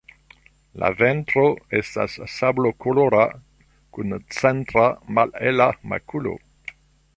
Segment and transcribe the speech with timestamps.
[0.83, 1.43] La ventro
[1.79, 3.27] estas sablokolora
[3.99, 4.89] kun centra
[5.19, 6.37] malhela makulo.